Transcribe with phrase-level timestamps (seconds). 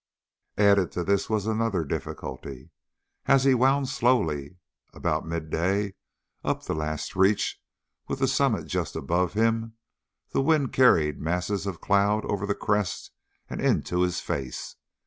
[0.57, 2.71] Added to this was another difficulty.
[3.27, 4.57] As he wound slowly,
[4.95, 5.93] about midday,
[6.43, 7.61] up the last reach,
[8.07, 9.75] with the summit just above him,
[10.31, 13.11] the wind carried masses of cloud over the crest
[13.47, 14.75] and into his face.